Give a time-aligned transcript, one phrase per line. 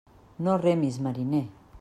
[0.47, 1.45] No remis, mariner.